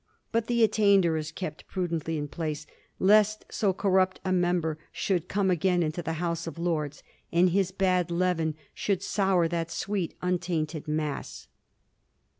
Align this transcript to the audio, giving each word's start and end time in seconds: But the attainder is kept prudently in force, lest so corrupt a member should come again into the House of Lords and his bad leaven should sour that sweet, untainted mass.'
But 0.31 0.47
the 0.47 0.63
attainder 0.63 1.15
is 1.15 1.31
kept 1.31 1.67
prudently 1.67 2.17
in 2.17 2.27
force, 2.27 2.65
lest 2.97 3.45
so 3.51 3.71
corrupt 3.71 4.19
a 4.25 4.31
member 4.33 4.79
should 4.91 5.27
come 5.29 5.51
again 5.51 5.83
into 5.83 6.01
the 6.01 6.13
House 6.13 6.47
of 6.47 6.57
Lords 6.57 7.03
and 7.31 7.51
his 7.51 7.69
bad 7.71 8.09
leaven 8.09 8.55
should 8.73 9.03
sour 9.03 9.47
that 9.49 9.69
sweet, 9.69 10.15
untainted 10.23 10.87
mass.' 10.87 11.47